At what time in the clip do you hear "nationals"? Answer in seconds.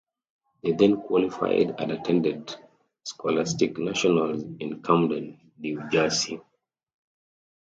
3.77-4.41